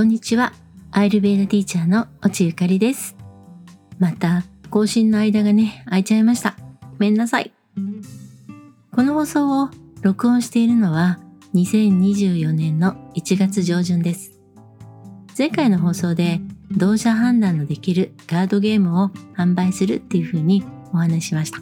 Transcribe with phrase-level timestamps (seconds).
[0.00, 0.54] こんにちは。
[0.92, 3.16] アイルベーダティーチャーの落ちゆかりです。
[3.98, 6.56] また、更新の間がね、空いちゃいました。
[6.80, 7.52] ごめんなさい。
[8.96, 9.68] この放送を
[10.00, 11.18] 録音しているのは
[11.52, 14.40] 2024年の1月上旬です。
[15.36, 16.40] 前回の放送で
[16.74, 21.58] 同社判断のできるカードゲームを販売するっていう風にお話ししました。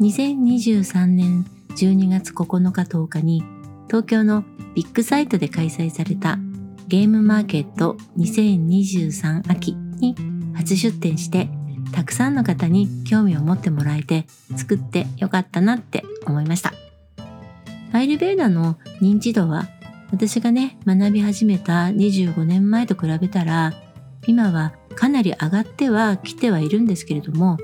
[0.00, 1.46] 2023年
[1.76, 3.44] 12月9日10日に
[3.86, 4.42] 東京の
[4.74, 6.40] ビッグサイトで開催された
[6.92, 10.14] ゲームマーケット2023秋に
[10.54, 11.48] 初出展して
[11.90, 16.74] たくさんの方に興味を持ってもらえて作ってよかったなって思いました。
[17.94, 19.70] アイルベーダの認知度は
[20.10, 23.72] 私がね学び始めた25年前と比べたら
[24.26, 27.56] 今はかなり上がってはきてはいるんですけれども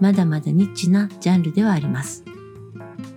[0.00, 2.24] まだまだニッチなジャンルではあります。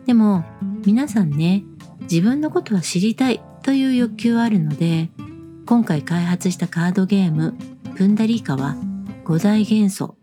[0.06, 0.46] でも
[0.86, 1.64] 皆さんね
[2.02, 5.10] 自分のことは知りたいという欲求はあるので
[5.68, 7.54] 今回開発したカードゲーム
[7.96, 8.78] プンダリーカは
[9.26, 10.16] 5大元素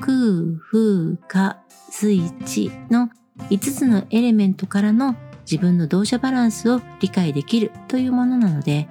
[0.00, 1.56] 空、風、火、
[1.88, 3.08] 水、地の
[3.48, 5.16] 5つのエレメントからの
[5.50, 8.86] 自分の動作バランスを理解できるというものなので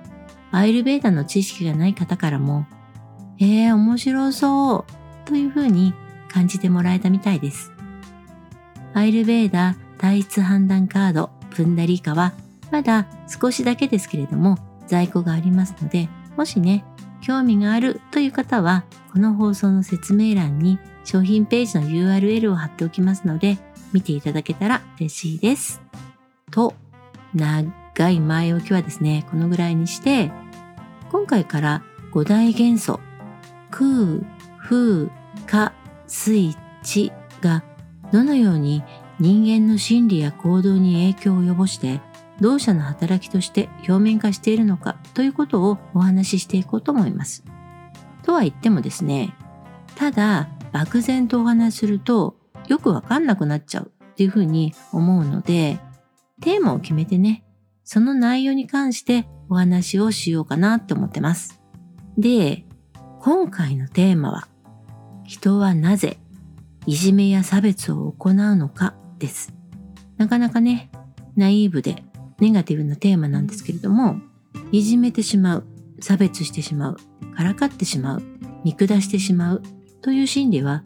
[0.51, 2.65] アイルベーダの知識がない方からも
[3.39, 4.85] えー、面白そう
[5.25, 5.93] というふうに
[6.29, 7.71] 感じてもらえたみたいです。
[8.93, 12.33] アイルベーダ単一判断カードプンダリーカは
[12.71, 14.57] まだ少しだけですけれども
[14.91, 16.83] 在庫がありますので、もしね、
[17.21, 23.57] 興味があるという方は、この放送の説明欄に商品ページの URL を貼っておきますので、
[23.93, 25.81] 見ていただけたら嬉しいです。
[26.51, 26.73] と、
[27.33, 30.29] 長い前置きはですね、このぐらいにして、
[31.09, 32.99] 今回から5大元素、
[33.69, 34.25] 空、
[34.59, 35.09] 風、
[35.45, 35.71] 火、
[36.07, 37.63] 水、地が
[38.11, 38.83] どのように
[39.19, 42.01] 人間の心理や行動に影響を及ぼして
[42.41, 47.43] 同社の働きとして表面化しているのかということをお話ししていこうと思います。
[48.23, 49.35] とは言ってもですね、
[49.95, 52.35] ただ漠然とお話しすると
[52.67, 55.79] よくわかんなくなっちゃうっていうふうに思うので、
[56.41, 57.43] テーマを決めてね、
[57.83, 61.61] その内容に関してお話をしようかなって思ってます。
[62.17, 62.65] で、
[63.19, 64.47] 今回のテーマは、
[65.25, 66.17] 人はなぜ
[66.87, 69.53] いじめや差別を行うのかです。
[70.17, 70.89] なかなかね、
[71.35, 72.03] ナイーブで
[72.41, 74.17] ネガティブなテーマなんですけれども、
[74.71, 75.65] いじめてしまう、
[76.01, 76.97] 差別してしまう、
[77.35, 78.23] からかってしまう、
[78.65, 79.63] 見下してしまう
[80.01, 80.83] という心理は、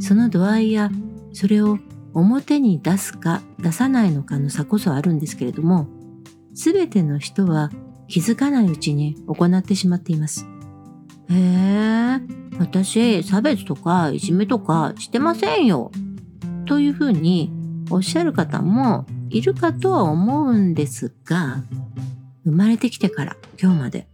[0.00, 0.90] その度合いや
[1.32, 1.78] それを
[2.14, 5.88] 表に出すか出さないのかの差こそあるんですけれども、
[6.54, 7.70] すべての人は
[8.08, 10.46] 気づかないうちに行ってしまっています。
[11.28, 12.20] へえ、
[12.58, 15.90] 私差別とかいじめとかしてませんよ。
[16.66, 17.52] というふうに
[17.90, 21.64] おっしゃる方もいるかとは思うんですが、
[22.44, 24.06] 生まれてきてから今日まで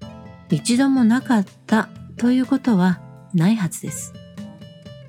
[0.49, 3.03] 一度もなかったということは
[3.35, 4.15] ないはずです。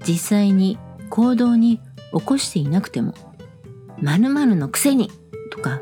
[0.06, 0.78] 実際に
[1.10, 1.80] 行動に
[2.14, 3.14] 起こしていなくても、
[4.02, 5.10] 〇〇のくせに
[5.50, 5.82] とか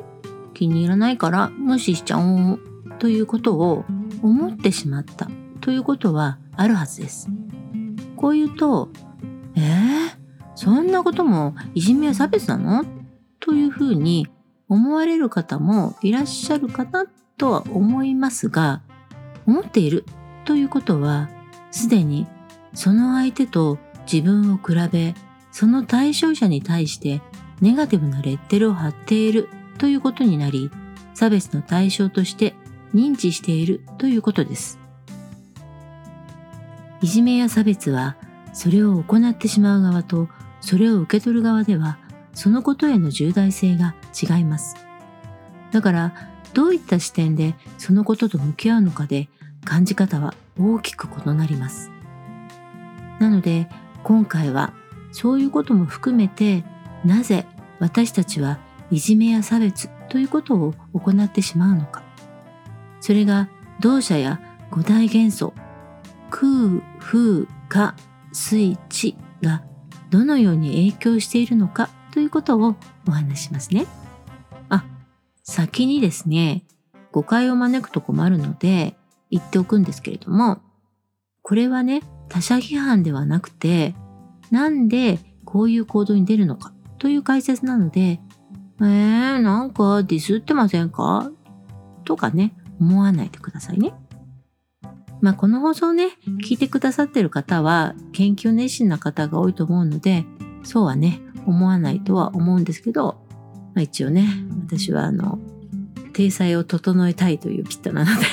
[0.53, 2.59] 気に入らないから無視しちゃおう
[2.99, 3.83] ということを
[4.21, 5.27] 思ってしまった
[5.59, 7.29] ということはあるはずです。
[8.15, 8.89] こう言うと、
[9.55, 10.11] えー、
[10.53, 12.98] そんなこともいじめや差別なの？
[13.39, 14.27] というふうに
[14.67, 17.05] 思われる方もいらっしゃるかな
[17.37, 18.81] とは思いますが、
[19.47, 20.05] 思っている
[20.45, 21.29] ということは、
[21.71, 22.27] すでに
[22.73, 23.77] その相手と
[24.11, 25.15] 自分を比べ、
[25.51, 27.21] その対象者に対して
[27.61, 30.69] ネガティブなレッテルを貼っているということになり、
[31.13, 32.55] 差別の対象として
[32.93, 34.79] 認知しているということです。
[37.01, 38.17] いじめや差別は、
[38.53, 40.27] それを行ってしまう側と
[40.61, 41.97] それを受け取る側では
[42.39, 44.77] そのことへの重大性が違います。
[45.73, 46.13] だから
[46.53, 49.27] どういった視点でそのことと向き合うのかで
[49.65, 51.91] 感じ方は大きく異なります。
[53.19, 53.67] なので
[54.05, 54.71] 今回は
[55.11, 56.63] そういうことも含めて
[57.03, 57.45] なぜ
[57.81, 58.57] 私たちは
[58.89, 62.03] いじめや差別ということを行ってしまうのか。
[63.01, 63.49] それが
[63.81, 64.39] 同社や
[64.71, 65.53] 五大元素
[66.29, 67.95] 空、風、火、
[68.31, 69.61] 水、地が
[70.09, 72.75] どのように影響しているのかということを
[73.07, 73.85] お話しますね。
[74.69, 74.83] あ、
[75.43, 76.63] 先にですね、
[77.11, 78.95] 誤解を招くと困るので
[79.31, 80.59] 言っておくんですけれども、
[81.41, 83.95] これはね、他者批判ではなくて、
[84.51, 88.19] なんでこういう行動に出るのかという解説なので、
[88.81, 91.31] えー、なんかディスってませんか？
[92.05, 93.93] とかね、思わないでくださいね。
[95.21, 96.11] まあ、この放送ね、
[96.47, 100.25] 聞いてくださってる方は研究熱心な方が多いと思うので、
[100.63, 103.21] そうはね、思わないとは思うんですけど、
[103.73, 104.27] まあ、一応ね、
[104.67, 105.39] 私はあの、
[106.13, 108.25] 体裁を整えたいというピットなので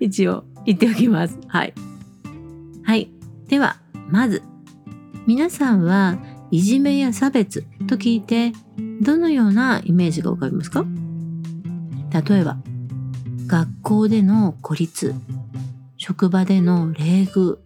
[0.04, 1.38] 一応言っておきます。
[1.46, 1.74] はい。
[2.82, 3.10] はい。
[3.48, 3.76] では、
[4.10, 4.42] まず、
[5.26, 6.18] 皆さんは
[6.50, 8.52] いじめや差別と聞いて
[9.00, 10.84] どのようなイメージが浮かびますか？
[12.28, 12.58] 例えば、
[13.46, 15.14] 学校での孤立、
[15.96, 17.58] 職場での冷遇、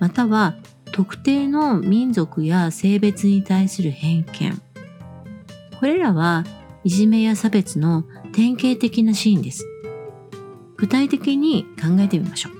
[0.00, 0.56] または
[0.92, 4.62] 特定の民族や性別に対する偏見。
[5.80, 6.44] これらは
[6.84, 9.66] いじめや差別の典型的なシーンです。
[10.76, 12.52] 具体的に考えてみましょう。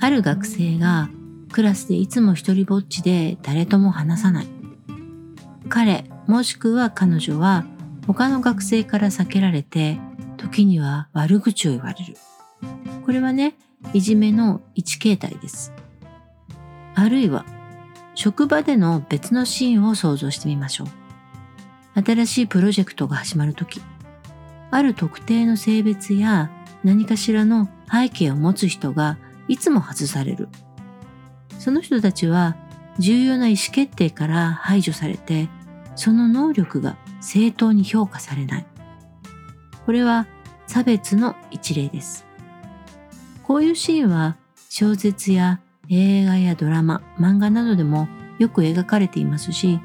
[0.00, 1.10] ある学生が
[1.52, 4.46] クラスでいつも一人ぼっちで誰とも話さない。
[5.68, 7.64] 彼もしくは彼女は
[8.06, 9.98] 他の学生から避けられて
[10.36, 12.14] 時には悪口を言われる。
[13.04, 13.56] これはね、
[13.92, 15.72] いじめの一形態です。
[16.96, 17.44] あるいは
[18.14, 22.02] 職場での別のシーンを想像してみましょう。
[22.02, 23.82] 新しいプロジェクトが始まるとき、
[24.70, 26.50] ある特定の性別や
[26.82, 30.48] 何かしらの背景を持つ人がいつも外される。
[31.58, 32.56] その人たちは
[32.98, 35.50] 重要な意思決定から排除されて、
[35.96, 38.66] その能力が正当に評価されない。
[39.84, 40.26] これは
[40.66, 42.24] 差別の一例です。
[43.42, 44.36] こういうシーンは
[44.70, 49.80] 小説や映画やドラマ、漫画などでもよく描かれていますし、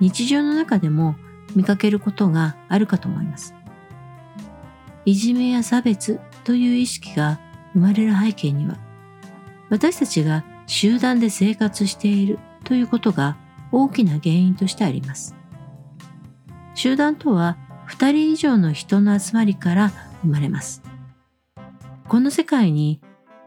[0.00, 1.16] 日常の中でも
[1.54, 3.54] 見かけることがあるかと思います。
[5.04, 7.40] いじめや差別という意識が
[7.72, 8.76] 生まれる背景には、
[9.68, 13.36] 私たちが集団で生活しているということが
[13.72, 15.34] 大きな原因としてあります。
[16.74, 17.58] 集団とは
[17.88, 20.82] 2人以上の人の集まりから生まれます。
[22.08, 23.00] この世界に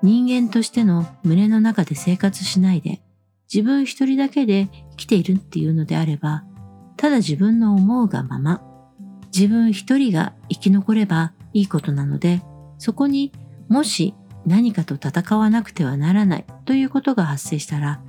[0.06, 3.02] 人間としての胸の中で生活しないで
[3.52, 6.44] 自分一人だけで生きているっていうのであれば、
[6.98, 8.62] ただ自分の思うがまま、
[9.34, 12.42] 自分一人が生き残ればいいことなので、
[12.78, 13.32] そこに
[13.68, 14.14] もし
[14.46, 18.02] 何かと戦わなくてはならないということが発生したら、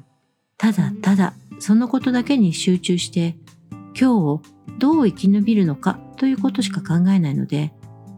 [0.58, 3.37] ただただそのことだけに集中して
[3.70, 4.43] 今日を
[4.78, 7.72] どう生き延びるのかということしか考えないので、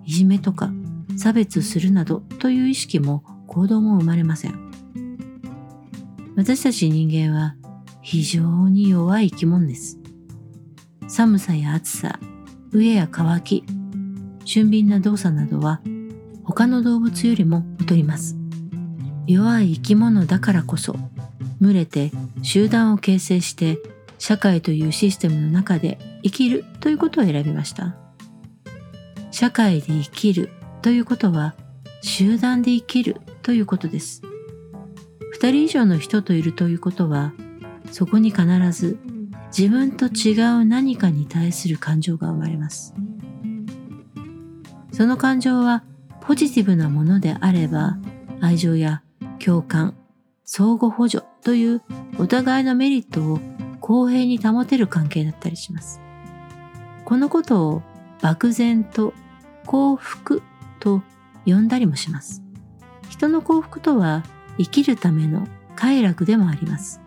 [0.04, 0.70] いじめとか
[1.16, 4.68] 差別するなどという意識も行動も生まれません。
[6.36, 7.56] 私たち人間は
[8.00, 9.98] 非常に弱い生き物です。
[11.08, 12.20] 寒さや暑さ、
[12.70, 13.64] 飢えや渇き、
[14.44, 15.80] 俊敏な動作などは
[16.44, 18.36] 他の動物よりも劣ります。
[19.26, 20.96] 弱い生き物だからこそ、
[21.60, 22.12] 群れて
[22.42, 23.78] 集団を形成して
[24.18, 27.96] 社会というシステムの中で生きるということを選びました。
[29.30, 30.50] 社会で生きる
[30.82, 31.54] ということは
[32.00, 34.20] 集団で生きるということです。
[35.32, 37.32] 二人以上の人といるということは
[37.90, 38.98] そこに必ず
[39.56, 42.92] 自分と違う何かに対する感情が生まれます。
[44.92, 45.82] その感情は
[46.20, 47.96] ポジティブなものであれば
[48.42, 49.02] 愛情や
[49.42, 49.96] 共感、
[50.44, 51.82] 相互補助という
[52.18, 53.40] お互いのメリットを
[53.80, 56.02] 公平に保てる関係だったりします。
[57.06, 57.82] このことを
[58.20, 59.14] 漠然と
[59.64, 60.42] 幸福
[60.80, 61.02] と
[61.46, 62.42] 呼んだりもします。
[63.08, 64.22] 人の幸福とは
[64.58, 65.46] 生きるための
[65.76, 67.00] 快楽でもあります。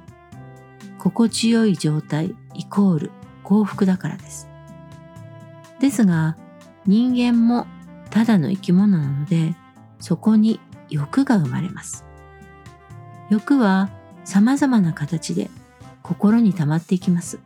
[0.98, 3.12] 心地よい状態イコール
[3.44, 4.48] 幸福だからです。
[5.80, 6.37] ですが
[6.85, 7.66] 人間も
[8.09, 9.56] ただの生き物なので、
[9.99, 10.59] そこに
[10.90, 12.06] 欲が生まれます。
[13.30, 13.90] 欲は
[14.25, 15.49] 様々な形で
[16.04, 17.40] 心に溜まっていきます。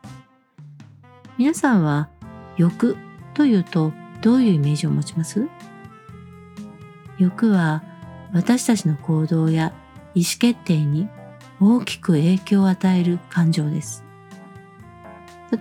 [1.38, 2.10] 皆さんは
[2.58, 2.98] 欲
[3.34, 5.48] というとどういうイメージを持ちます？
[7.18, 7.84] 欲は
[8.34, 9.74] 私たちの行動や
[10.13, 11.08] 意思決定に
[11.60, 14.03] 大きく影響を与える感情です。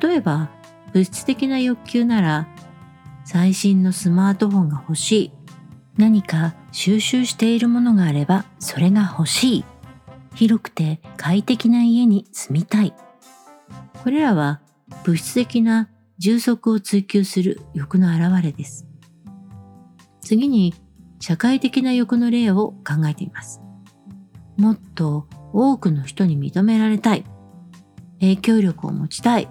[0.00, 0.50] 例えば
[0.92, 2.48] 物質的な欲求なら
[3.24, 5.32] 最新のスマートフォンが欲しい。
[5.96, 9.64] 何か収集しているものがあればそれが欲しい。
[10.34, 12.94] 広くて快適な家に住みたい。
[14.02, 14.60] これらは
[15.04, 18.86] 物質的な充足を追求する欲の表れです。
[20.20, 20.74] 次に
[21.26, 23.62] 社会的な欲の例を考えてみます。
[24.58, 27.24] もっと多くの人に認められたい。
[28.20, 29.48] 影響力を持ちたい。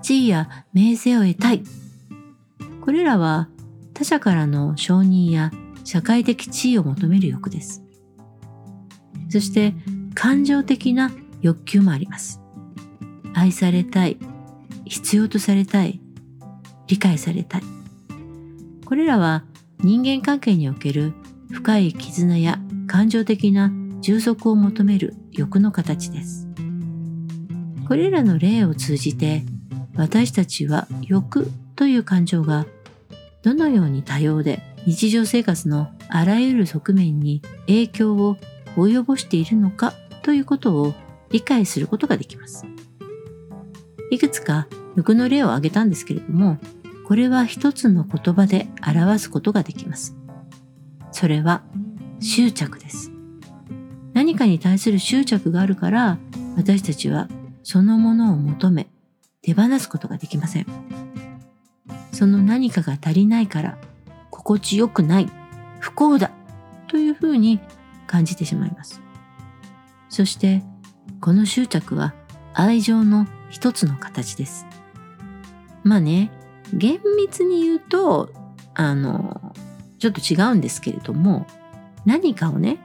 [0.00, 1.62] 地位や名声を得たい。
[2.80, 3.50] これらは
[3.92, 5.50] 他者からの承認や
[5.84, 7.84] 社会的地位を求める欲です。
[9.28, 9.74] そして
[10.14, 11.10] 感情的な
[11.42, 12.40] 欲求もあります。
[13.34, 14.16] 愛されたい、
[14.86, 16.00] 必要とされたい、
[16.86, 17.62] 理解されたい。
[18.86, 19.44] これらは
[19.82, 21.14] 人間関係における
[21.50, 26.48] 深い絆や感情的な充足を求める欲の形です。
[27.88, 29.42] これらの例を通じて
[29.96, 32.66] 私たちは欲という感情が
[33.42, 38.36] どのように多様で日常生活のあらゆる側面に影響を
[38.76, 40.94] 及ぼしているのかということを
[41.30, 42.66] 理解することができます。
[44.10, 46.58] いくつか服の例を挙げたんですけれども、
[47.10, 50.16] これは一つの言葉で表すことができます。
[51.10, 51.64] それは
[52.20, 53.10] 執着です。
[54.12, 56.18] 何かに対する執着があるから
[56.56, 57.26] 私たちは
[57.64, 58.88] そのものを求め
[59.42, 60.66] 手放すことができません。
[62.12, 63.76] その何かが足りないから
[64.30, 65.28] 心地よくない、
[65.80, 66.30] 不幸だ
[66.86, 67.58] というふうに
[68.06, 69.02] 感じてしまいます。
[70.10, 70.62] そして
[71.20, 72.14] この執着は
[72.54, 74.64] 愛情の一つの形です。
[75.82, 76.30] まあね、
[76.72, 78.30] 厳密に言うと、
[78.74, 79.54] あの、
[79.98, 81.46] ちょっと違うんですけれども、
[82.04, 82.78] 何かをね、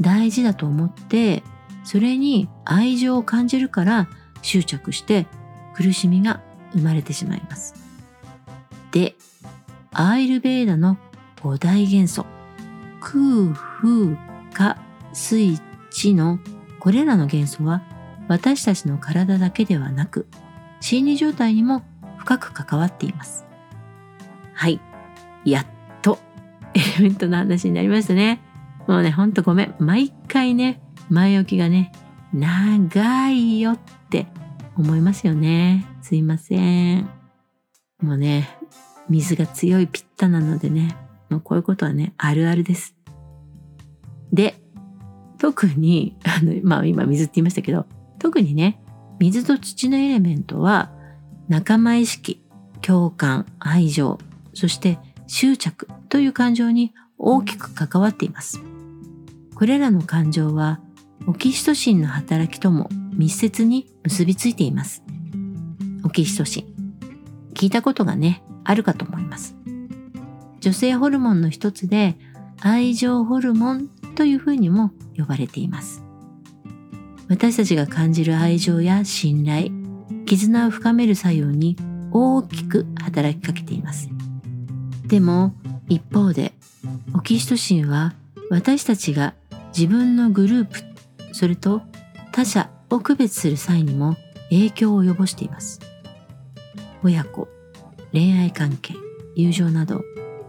[0.00, 1.42] 大事だと思って、
[1.84, 4.08] それに愛情を感じるから
[4.42, 5.26] 執着して
[5.74, 6.42] 苦しみが
[6.72, 7.74] 生まれてしまいます。
[8.90, 9.14] で、
[9.92, 10.98] アイルベーダの
[11.42, 12.26] 五大元素、
[13.00, 14.16] 空、風、
[14.52, 14.76] 火、
[15.12, 16.38] 水、地の
[16.80, 17.82] これらの元素は
[18.28, 20.26] 私たちの体だけではなく
[20.80, 21.82] 心理状態にも
[22.28, 23.46] 深く関わっています。
[24.52, 24.82] はい。
[25.46, 25.66] やっ
[26.02, 26.18] と
[26.74, 28.42] エレメントの話になりましたね。
[28.86, 29.74] もうね、ほんとごめん。
[29.78, 31.90] 毎回ね、前置きがね、
[32.34, 33.78] 長いよっ
[34.10, 34.26] て
[34.76, 35.86] 思いますよね。
[36.02, 37.08] すいません。
[38.02, 38.46] もうね、
[39.08, 40.98] 水が強いピッタなのでね、
[41.30, 42.94] もうこういうことはね、あるあるです。
[44.34, 44.54] で、
[45.38, 47.86] 特に、あの、まあ今水って言いましたけど、
[48.18, 48.82] 特にね、
[49.18, 50.97] 水と土のエレメントは
[51.48, 52.42] 仲間意識、
[52.82, 54.18] 共感、愛情、
[54.54, 58.60] そして執着という感情に大きく関わっています。
[59.54, 60.80] これらの感情は
[61.26, 65.02] オキシトシンの働きとも密接に結びついています。
[66.04, 66.78] オキシトシン。
[67.54, 69.56] 聞いたことがね、あるかと思います。
[70.60, 72.16] 女性ホルモンの一つで
[72.60, 76.02] 愛情ホルモンというふうにも呼ばれています。
[77.28, 79.70] 私たちが感じる愛情や信頼、
[80.28, 81.74] 絆を深める作用に
[82.12, 84.10] 大きく働きかけています。
[85.06, 85.54] でも
[85.88, 86.52] 一方で
[87.14, 88.12] オキシトシンは
[88.50, 89.34] 私たちが
[89.74, 90.80] 自分のグループ
[91.32, 91.80] それと
[92.30, 94.16] 他者を区別する際にも
[94.50, 95.80] 影響を及ぼしています。
[97.02, 97.48] 親子、
[98.12, 98.92] 恋愛関係、
[99.34, 100.02] 友情など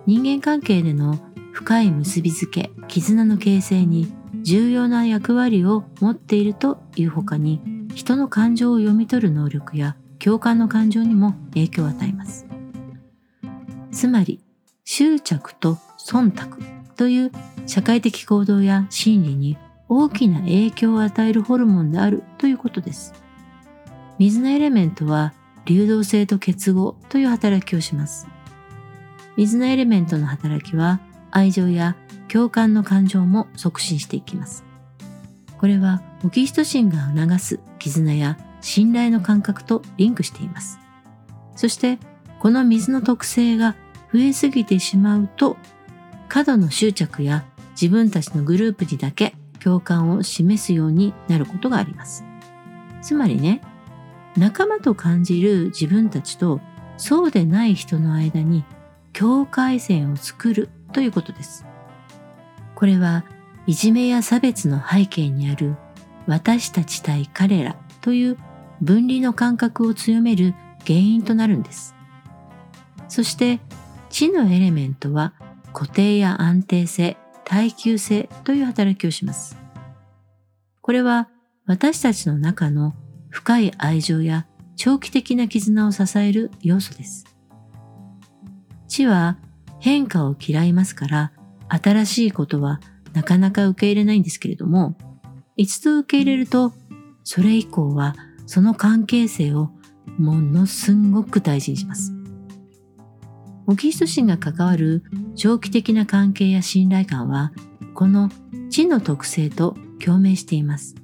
[0.06, 1.20] 人間関係での
[1.54, 12.46] 深い結びつけ、絆の形成に重要な役割を持っているという他に人の感情を読み取る能力や共感の感情にも影響を与えます。
[13.92, 14.40] つまり
[14.86, 16.58] 執着と忖度
[16.96, 17.32] という
[17.66, 23.14] 社会的行動や心理に大きな影響を与えるホルモンであるということです。
[24.18, 25.34] 水のエレメントは
[25.66, 28.28] 流動性と結合という働きをします。
[29.38, 31.00] 水のエレメントの働きは
[31.32, 31.96] 愛情や
[32.28, 34.64] 共感の感情も促進していきます。
[35.60, 40.80] これはオキシトシンが促す絆や信頼の感覚とリンクしています。
[41.56, 42.00] そして
[42.40, 43.76] この水の特性が
[44.14, 45.58] 増えすぎてしまうと
[46.30, 52.24] 過度の執着や自分たちのグループにだけ共感を示すようになることがあります。
[53.02, 53.62] つまりね、
[54.38, 56.62] 仲間と感じる自分たちと
[56.98, 58.64] そうでない人の間に
[59.12, 61.66] 境界線を作るということです。
[62.76, 63.26] これは
[63.70, 65.76] いじめや差別の背景にある
[66.26, 68.38] 私たち対彼らという
[68.82, 70.56] 分離の感覚を強める
[70.88, 71.94] 原因となるんです。
[73.10, 73.60] そして
[74.10, 75.36] 地のエレメントは
[75.72, 79.56] 固定や安定性、耐久性という働きをします。
[80.82, 81.30] これは
[81.68, 82.96] 私たちの中の
[83.30, 84.48] 深い愛情や
[84.78, 87.28] 長期的な絆を支える要素です。
[88.88, 89.38] 地は
[89.80, 91.32] 変化を嫌いますから
[91.68, 92.82] 新しいことは
[93.14, 94.98] なかなか受け入れないんですけれども、
[95.56, 96.74] 一度受け入れると、
[97.24, 99.72] それ以降はその関係性を
[100.18, 102.14] ものすんごく大事にします。
[103.68, 105.04] オキシトシンが関わる
[105.36, 107.52] 長期的な関係や信頼感は、
[107.94, 108.32] この
[108.70, 110.96] 知の特性と共鳴しています。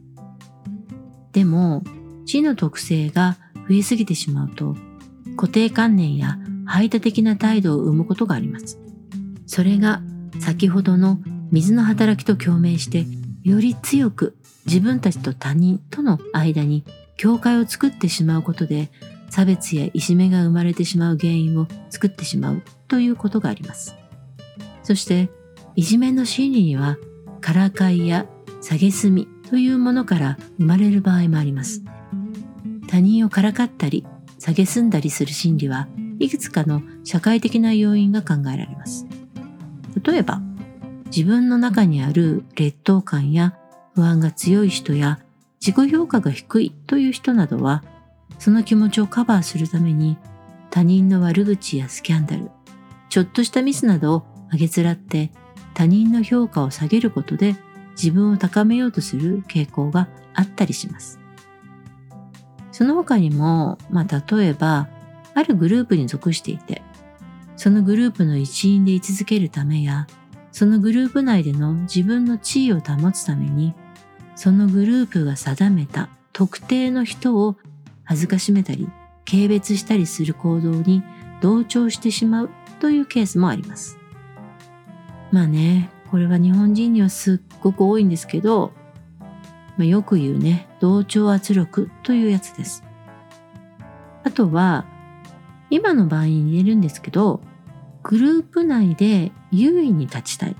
[1.31, 1.83] でも、
[2.25, 3.37] 知の特性が
[3.69, 4.75] 増えすぎてしまうと、
[5.37, 8.79] 固定観念や排他的な態度を生むことがあります。
[9.45, 10.01] それが
[10.39, 11.19] 先ほどの
[11.51, 13.05] 水の働きと共鳴して
[13.43, 16.83] より強く自分たちと他人との間に
[17.17, 18.89] 境界を作ってしまうことで
[19.29, 23.95] 差別やいじめが生まれてしまう原因を作ってしまうということがあります。
[24.83, 25.29] そして
[25.75, 26.97] いじめの心理には
[27.41, 28.27] からかいや
[28.61, 31.83] 蔑みというものから生まれる場合もあります。
[32.87, 34.05] 他人をからかったり
[34.39, 35.87] 蔑んだりする心理は
[36.19, 39.05] いくつかの社会的な要因が考えられます。
[40.03, 40.41] 例えば、
[41.05, 43.57] 自分の中にある劣等感や
[43.93, 45.19] 不安が強い人や
[45.65, 47.83] 自己評価が低いという人などは、
[48.39, 50.17] その気持ちをカバーするために
[50.69, 52.51] 他人の悪口やスキャンダル、
[53.09, 55.31] ちょっとしたミスなどをあげつらって
[55.73, 57.55] 他人の評価を下げることで
[57.91, 61.19] 自分を高めようとする傾向があったりします。
[62.71, 64.89] その他にも、まあ、例えば、
[65.33, 66.81] あるグループに属していて、
[67.55, 70.07] そのグループの一員で居続けるためや、
[70.55, 73.75] そのグループ内での自分の地位を保つために、
[74.37, 77.57] そのグループが定めた特定の人を
[78.05, 78.87] 恥ずかしめたり、
[79.29, 81.03] 軽蔑したりする行動に
[81.41, 83.97] 同調してしまうというケースもあります。
[85.33, 88.71] まあね、これは日本人にはすっごく多いんですけど、
[89.75, 92.81] まあ、よく言うね、同調圧力というやつです。
[94.23, 94.85] あとは、
[95.69, 97.41] 今の場合に言えるんですけど、
[98.03, 100.55] グループ内で優位に立ちたい。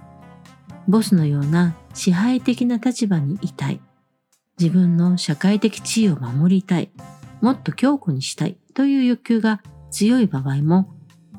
[0.88, 3.80] ボスのような支配的な立場にいたい。
[4.60, 6.90] 自分の社会的地位を守りたい。
[7.42, 9.62] もっと強固にしたいという欲求が
[9.92, 10.94] 強い場合も、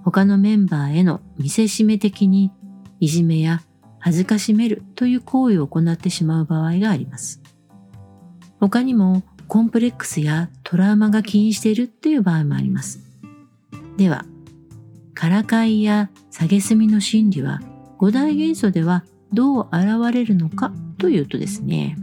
[0.04, 2.52] 他のメンバーへの見せしめ的に
[3.00, 3.62] いじめや
[3.98, 7.42] 恥ずかしめるという行為を行ってしまう場合があります。
[8.60, 13.00] 他にもコンプレックスやトラウマが起因しているっていう場合もあります。
[13.96, 14.24] では、
[15.16, 17.60] からかいや蔑みの心理は
[17.96, 21.96] 五大元素ではどう現れるのかというとですね、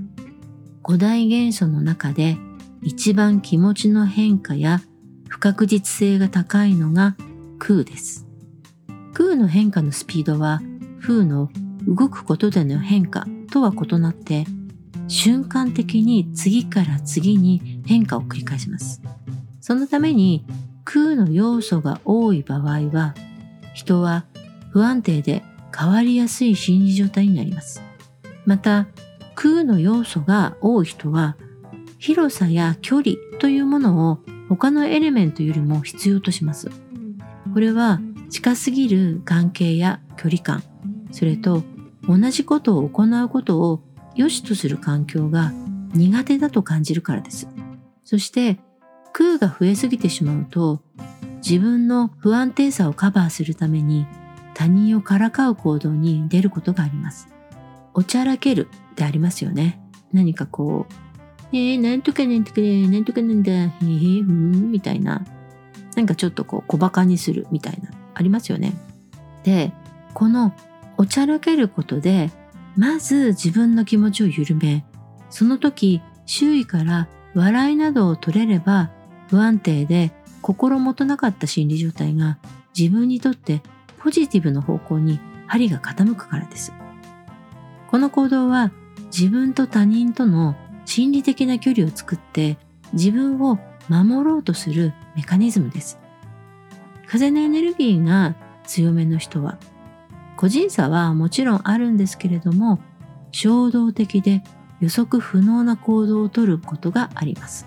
[0.82, 2.38] 五大元素の中で
[2.82, 4.82] 一番気持ちの変化や
[5.30, 7.16] 不確実性が高いのが
[7.60, 8.26] 空です。
[9.14, 10.60] 空の変化のスピードは
[11.00, 11.52] 風の
[11.88, 14.46] 動くことでの変化とは異なって
[15.08, 19.04] 瞬間的に次から次に変化を繰り返します。
[19.62, 20.48] そのために
[20.84, 23.16] 空の要素が多い場合は
[23.74, 24.26] 人は
[24.72, 25.44] 不安定で
[25.76, 27.82] 変わりやすい心理状態になります。
[28.46, 28.88] また
[29.36, 31.36] 空の要素が多い人は
[31.98, 36.70] 広さや距離というものを他のエレメントよりも必要とします。
[37.54, 40.64] これは近すぎる関係や距離感、
[41.12, 41.64] それと
[42.08, 43.82] 同じことを行うことを
[44.16, 45.54] 良しとする環境が
[45.94, 47.48] 苦手だと感じるからです。
[48.04, 48.60] そして
[49.14, 50.82] 空が増えすぎてしまうと
[51.38, 54.08] 自分の不安定さをカバーするために
[54.54, 57.28] 他人をからかう行動に出ることがあります。
[57.94, 59.80] おちゃらけるってありますよね。
[60.12, 65.26] 何かこう、えー、なんとかなんとかなんとかなんだ、へえー、んみたいな。
[65.96, 68.74] なんかちょっとこう小馬鹿にするみたいな、ありますよね。
[69.44, 69.72] で、
[70.14, 70.54] この
[70.98, 72.32] おちゃらけることで
[72.76, 74.86] まず自分の気持ちを緩め、
[75.30, 78.92] その時周囲から笑いなどを取れれば
[79.34, 80.12] 不安定で
[80.44, 82.38] 心もとなかった心理状態が
[82.78, 83.64] 自分にとって
[83.98, 86.72] ポジティブの方向に針が傾くからです。
[87.90, 88.72] この行動は
[89.06, 92.60] 自分と他人との心理的な距離を作って
[92.94, 93.58] 自分を
[93.90, 95.98] 守ろうとするメカニズムです。
[97.08, 98.36] 風のエネルギーが
[98.68, 99.58] 強めの人は
[100.38, 102.80] 個人差はもちろんあるんですけれども
[103.32, 104.44] 衝動的で
[104.80, 107.66] 予測不能な行動をとることがあります。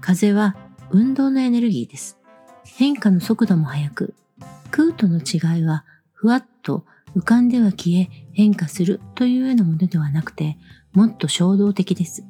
[0.00, 0.56] 風は
[0.94, 2.18] 運動のエネルギーです。
[2.64, 4.14] 変化の速度も速く、
[4.70, 6.84] 空との違いはふわっと
[7.16, 10.58] 浮かんでは消え変化するというようなものではなくて、
[10.92, 12.24] もっと衝動的です。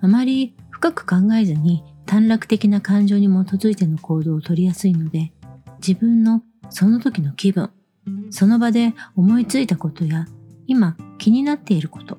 [0.00, 5.32] あまり深く考えずに短絡的な感情に基づいての行動をとりやすいので、
[5.84, 7.70] 自分のその時の気分、
[8.30, 10.26] その場で思いついたことや
[10.68, 12.16] 今気になっていること、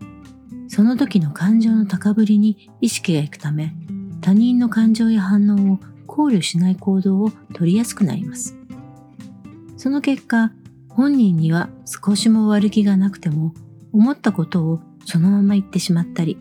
[0.67, 3.73] その時の感情の高ぶりに意識がいくため、
[4.27, 8.57] 他人の感情や反応を考慮しない行動を取りやすくなります。
[9.77, 10.51] その結果、
[10.89, 13.53] 本人には少しも悪気がなくても、
[13.93, 16.37] 思ったことをそのまま言ってしまったり、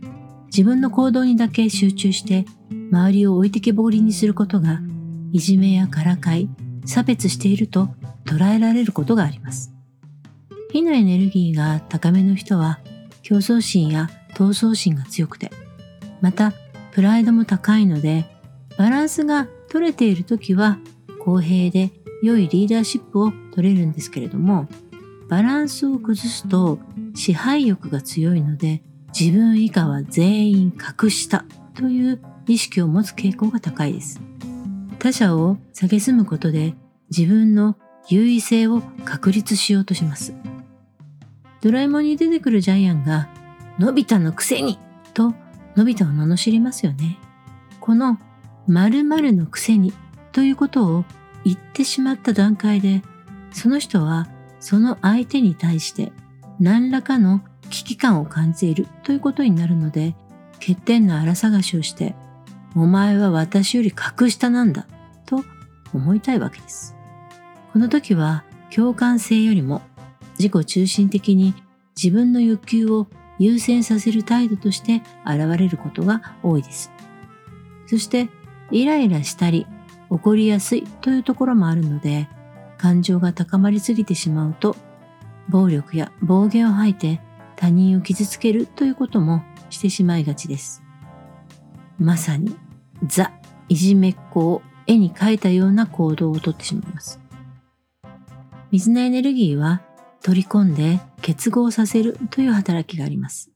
[0.46, 2.44] 自分の行動にだけ集中して
[2.90, 4.81] 周りを置いてけぼりにすることが、
[5.31, 6.49] いじめやからかい、
[6.87, 7.90] 差別していると
[8.25, 9.72] 捉えられることがあります。
[10.72, 12.81] 火のエネルギーが高めの人は
[13.22, 15.53] 競争心や闘争心が強くて、
[16.20, 16.53] また
[16.96, 18.24] プライドも高いので、
[18.78, 20.78] バランスが取れている時は
[21.22, 21.90] 公平で
[22.22, 24.66] 良いリーダーシップを取れるんですけれども、
[25.28, 26.78] バランスを崩すと
[27.14, 34.18] 支配欲が強いので自分以下は全員格下という意識を持つ傾向が高いです。
[34.98, 36.76] 他者を蔑むことで
[37.14, 37.76] 自分の
[38.09, 40.32] 優位性を確立しようとします。
[41.61, 43.28] ドラえもんに出てくるジャイアンが、
[43.78, 44.78] のび太のくせに
[45.12, 45.35] と、
[45.77, 47.19] のび太を罵りますよね。
[47.81, 48.19] この
[48.67, 49.93] 〇〇のくせに
[50.33, 51.05] ということを
[51.45, 53.03] 言ってしまった段階で、
[53.53, 56.12] その人はその相手に対して
[56.59, 60.15] 何らかの危機感を感じているということになるので、
[60.55, 62.15] 欠点の荒探しをして、
[62.75, 64.87] お前は私より格下なんだ
[65.27, 65.45] と
[65.93, 66.97] 思いたいわけです。
[67.73, 69.83] この時は共感性よりも
[70.39, 71.55] 自己中心的に
[71.97, 73.07] 自分の欲求を
[73.38, 76.90] 優先させる態度として現れることが多いです。
[77.87, 78.29] そして
[78.70, 79.66] イライラしたり
[80.11, 82.29] 起こりやすいというところもあるので
[82.79, 84.77] 感情が高まりすぎてしまうと
[85.49, 87.20] 暴力や暴言を吐いて
[87.55, 90.83] 他人を傷つけるということもしてしまいがちです。
[91.99, 92.55] まさに
[93.05, 93.33] ザ・
[93.68, 97.20] いじめっ子を絵に描いたような行動をとってしまいます。
[98.70, 99.81] 水のエネルギーは
[100.22, 103.50] 取り込んで結合させるという働きがあります。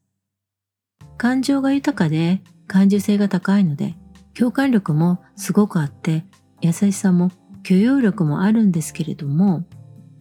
[1.16, 3.96] 感情が豊かで感受性が高いので
[4.34, 6.24] 共感力もすごくあって
[6.60, 7.30] 優しさも
[7.62, 9.64] 許容力もあるんですけれども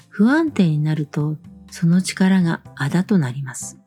[0.09, 1.37] 不安定になると
[1.71, 3.77] その力があだとなります。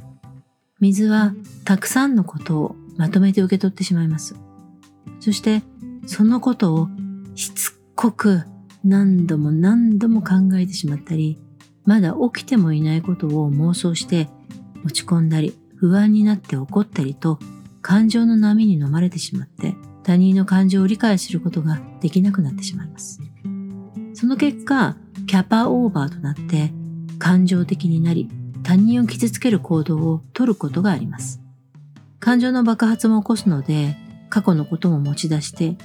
[0.81, 1.35] 水は
[1.65, 4.35] たくさんのことをまとめて受け取ってしまいます。
[5.21, 5.63] そして
[6.07, 6.89] そのことを
[7.35, 8.43] しつこく
[8.85, 11.39] 何度も何度も考えてしまったり、
[11.85, 14.29] まだ起きてもいないことを妄想して
[14.85, 17.39] 落ち込んだり不安になって怒ったりと
[17.81, 23.21] 感情の波に飲まれてしまって他人の感情を理解することができなくなってしまいます。
[24.15, 26.73] その結果、キャパオーバーとなって
[27.19, 28.29] 感情的になり
[28.63, 31.41] 他人を傷つける行動をとることがあります。
[32.21, 33.97] 感情の爆発も起こすので
[34.31, 35.77] 過去のことも持ち出して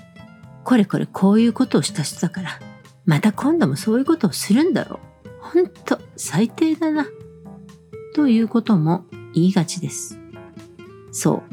[0.63, 2.59] これこれこういうことをした人だから
[3.05, 4.99] また今度もそういうことをするんだろう。
[5.39, 7.05] ほんと最低だな。
[8.15, 10.19] ということも言いがちです。
[11.11, 11.43] そ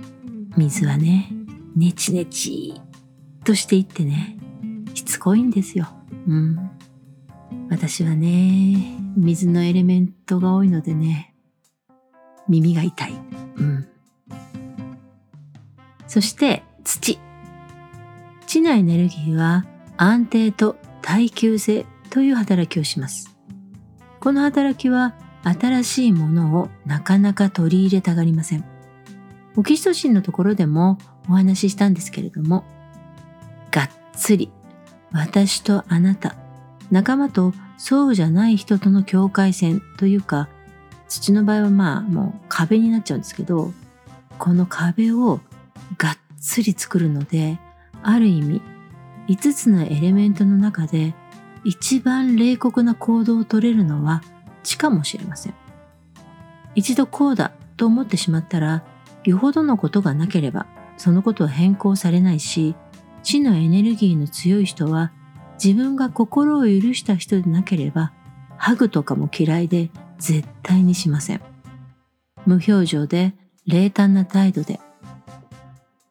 [0.57, 0.59] う。
[0.59, 1.31] 水はね、
[1.77, 2.81] ネチネチ
[3.45, 4.39] としていってね、
[4.95, 5.89] しつこいんですよ。
[6.27, 6.71] うん。
[7.71, 11.35] 私はね、水のエレメントが多いのでね、
[12.49, 13.13] 耳が痛い。
[13.57, 13.89] うん。
[16.07, 17.19] そして土。
[18.47, 19.65] 地のエネルギーは
[19.97, 23.34] 安定と耐久性という働きをします。
[24.25, 28.65] この働きは新しいものをなかなか取り入れたがりません。
[29.55, 30.97] オキシトシンのところでも
[31.29, 32.65] お話ししたんですけれども、
[33.71, 34.51] がっつり
[35.13, 36.37] 私とあなた、
[36.91, 40.49] 仲間とそうじゃない人との境界線というか、
[41.07, 43.75] 土の場合はまあもう壁になっちゃうんですけど、
[44.39, 45.41] この壁を
[45.99, 47.59] がっつり作るので、
[48.03, 48.63] ある意味
[49.29, 51.15] 5つのエレメントの中で
[51.65, 54.23] 一番冷酷な行動を取れるのは
[54.63, 55.55] 地かもしれません。
[56.75, 58.85] 一度こうだと思ってしまったら、
[59.25, 62.75] よほどのことがなければそのことは変更されないし、
[63.23, 65.13] 地のエネルギーの強い人は
[65.63, 68.13] 自分が心を許した人でなければ、
[68.57, 71.41] ハグとかも嫌いで絶対にしません。
[72.45, 73.35] 無表情で
[73.67, 74.81] 冷淡な態度で、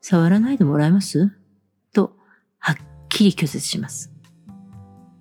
[0.01, 1.31] 触らないでもらえます？
[1.93, 2.15] と、
[2.57, 2.77] はっ
[3.09, 4.12] きり拒絶します。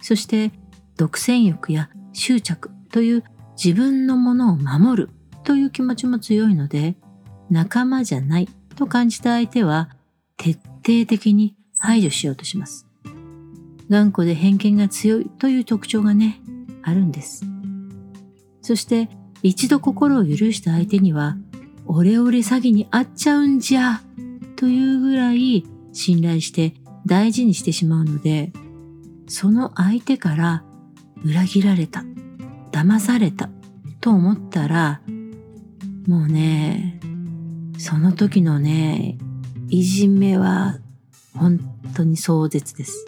[0.03, 0.53] そして
[0.99, 3.25] 独占欲や執着という
[3.63, 5.11] 自分のものを守る
[5.45, 6.97] という気持ちも強いので
[7.51, 9.91] 仲間じゃないと感じた相手は
[10.37, 12.87] 徹底的に排除しようとします。
[13.89, 16.41] 頑固で偏見が強いという特徴がね、
[16.83, 17.45] あるんです。
[18.63, 19.09] そして
[19.43, 21.37] 一度心を許した相手には
[21.87, 24.01] オレオレ詐欺に遭っちゃうんじゃ
[24.57, 28.53] というぐらい信頼して大事にしてしまうので、
[29.29, 30.65] その相手から
[31.25, 32.05] 裏切られた、
[32.71, 33.49] 騙された
[34.01, 35.01] と思ったら、
[36.07, 37.01] もうね、
[37.79, 39.19] その時のね、
[39.69, 40.79] いじめは
[41.35, 41.61] 本
[41.95, 43.07] 当に壮絶です。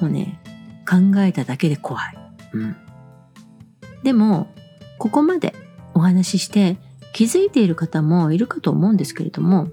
[0.00, 0.40] もうね、
[0.88, 2.18] 考えただけで怖い。
[2.52, 2.76] うん。
[4.02, 4.48] でも、
[4.98, 5.54] ここまで
[5.94, 6.78] お話しして
[7.12, 9.68] 気づいている方もいるかと思うんですけれども、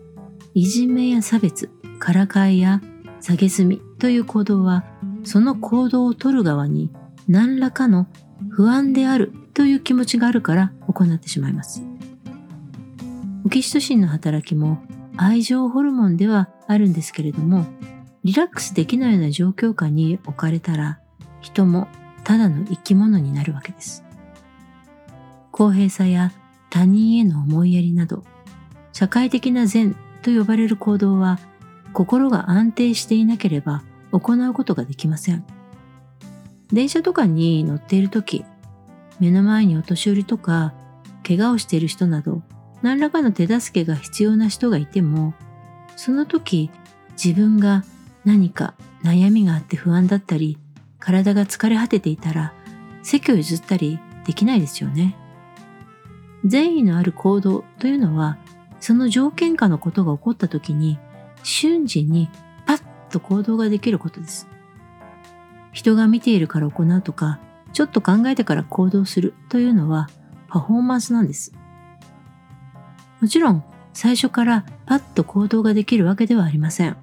[0.53, 2.82] いじめや差別、からかいや
[3.21, 4.84] 下げすみという行動は
[5.23, 6.89] その行動をとる側に
[7.27, 8.07] 何らかの
[8.49, 11.83] 不安であるという気持ちがあるから行ってしまいます。
[13.45, 14.81] オキシトシンの働きも
[15.17, 17.65] 愛情ホルモンではあるんですけれども
[18.23, 20.99] リラックスできないような状況下に置かれたら
[21.41, 21.88] 人も
[22.23, 24.03] ただの生き物になるわけです。
[25.51, 26.31] 公平さや
[26.69, 28.23] 他人への思いやりなど
[28.91, 31.38] 社会的な善と呼ばれる行動は
[31.93, 33.83] 心が安定していなければ
[34.13, 35.43] 行うことができません。
[36.71, 38.45] 電車とかに乗っている時、
[39.19, 40.73] 目の前にお年寄りとか、
[41.28, 42.41] 怪我をしている人など、
[42.82, 45.34] 何らかの手助けが必要な人がいても、
[45.95, 46.69] その時
[47.12, 47.84] 自分が
[48.26, 48.73] 何か
[49.04, 50.58] 悩みがあって不安だったり、
[50.99, 52.54] 体が疲れ果てていたら、
[53.04, 55.17] 席を譲ったり、できないですよね。
[56.45, 58.38] 善意のある行動というのは、
[58.80, 60.97] その条件下のことが起こった時に、
[61.43, 62.30] 瞬時に
[63.13, 64.47] と行動ができることです。
[65.71, 67.39] 人が見ているから行うとか、
[67.71, 70.10] ちょっと考えてから行動するというのは
[70.47, 71.54] パフォーマンスなんです。
[73.21, 76.97] もちろん、最初からパッと行動ができるわけではありません。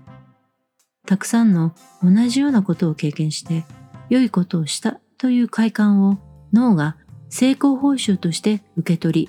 [1.07, 3.65] たくさんの同じようなことを経験して、
[4.09, 6.19] 良いことをしたという快感を
[6.53, 6.97] 脳が
[7.29, 9.29] 成功報酬として受け取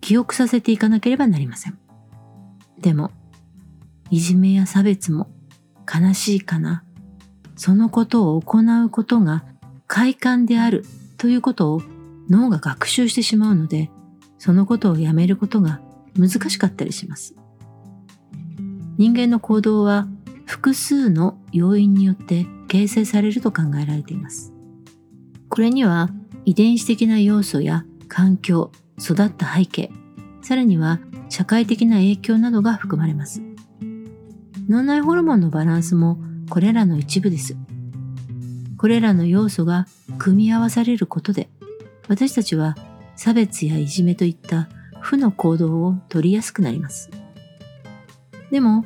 [0.00, 1.78] 記憶させていかなければなりません。
[2.80, 3.10] でも、
[4.10, 5.28] いじめや差別も
[5.92, 6.84] 悲しいかな。
[7.56, 9.44] そのことを行うことが
[9.86, 10.84] 快感である
[11.18, 11.82] ということを
[12.28, 13.90] 脳が学習してしまうので、
[14.38, 15.80] そのことをやめることが
[16.16, 17.34] 難しかったりします。
[18.96, 20.06] 人間の行動は
[20.46, 24.52] 複数の要因によって形成されると考えられています。
[25.48, 26.10] これには
[26.44, 29.90] 遺伝子的な要素や環境、育った背景、
[30.42, 33.42] さらには社会的な影響などが含まれます。
[34.70, 37.56] 脳内ホルモンのバランスもこれらの一部です。
[38.78, 41.50] これらの要素が組み合わされることで、
[42.06, 42.76] 私たちは
[43.16, 44.68] 差別やいじめといった
[45.00, 47.10] 負の行動を取りやすくなります。
[48.52, 48.84] でも、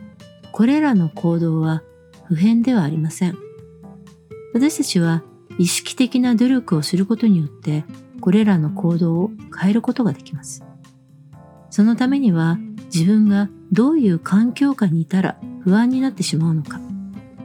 [0.52, 1.82] これらの行動は
[2.24, 3.36] 普遍ではありません。
[4.54, 5.22] 私たちは
[5.58, 7.84] 意識的な努力をすることによって
[8.22, 10.64] これらの行動を変えることができます。
[11.68, 12.56] そのためには
[12.94, 16.80] 自分がどういう環境下にいたら不安になってしまうのか、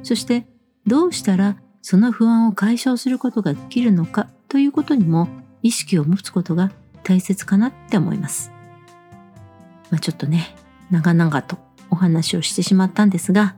[0.04, 0.46] そして
[0.86, 5.28] どうしたらその不安を解消することができるのかということにも
[5.64, 6.72] 意識を持つことが
[7.04, 8.52] 大切かなって思います。
[9.90, 10.56] まあ、ちょっとね、
[10.92, 11.58] 長々と
[11.90, 13.56] お話をしてしまったんですが、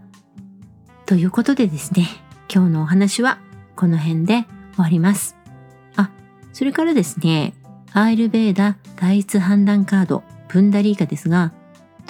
[1.05, 2.07] ということでですね、
[2.53, 3.39] 今日のお話は
[3.75, 5.35] この辺で終わります。
[5.97, 6.09] あ、
[6.53, 7.53] それからですね、
[7.91, 11.51] アーイルベーダ第一判断カード、プンダリーカですが、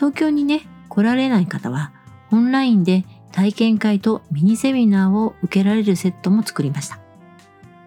[0.01, 1.91] 東京にね、来られない方は、
[2.31, 6.97] オンラインで体験会とミニセミナーを受けられるセットも作りました。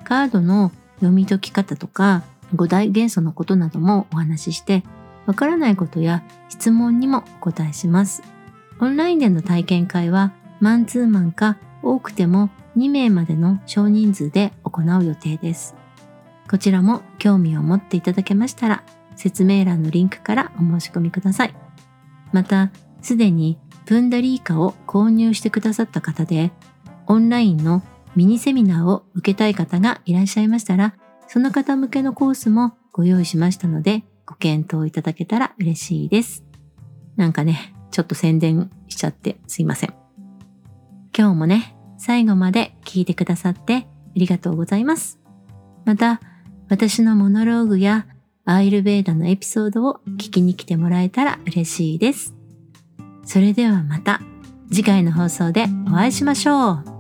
[0.05, 2.23] カードの読み解き方とか、
[2.55, 4.85] 五大元素のことなどもお話しして、
[5.27, 8.23] わからないことや質問にもお答えします。
[8.79, 15.75] オンラインでの体験会はマンツーマンか多くても2名までの少人数で行う予定です。
[16.49, 18.85] こちらも興味を持っていただけましたら
[19.17, 21.64] 説明欄のリンクからお申し込みください。
[22.35, 26.51] また、すでにプンダリーカを購入してくださった方で
[27.07, 27.83] オンラインの
[28.17, 30.97] ミニセミナーを受けたい方がいらっしゃいましたら
[31.29, 36.45] その方向けのコースもご用意しましたのでご検討いただけたら嬉しいです。
[37.17, 39.95] なんかね、ちょっと宣伝しちゃってすいません。
[41.17, 45.21] 今日もね、最後まで聞いてくださってありがとうございます。
[45.85, 46.21] また、
[46.69, 48.07] 私のモノローグや
[48.45, 52.35] アイルベーダのエピソードを聞きに来てもらえたら嬉しいです。
[53.25, 54.21] それではまた
[54.71, 56.94] 次回の放送でお会いしましょう。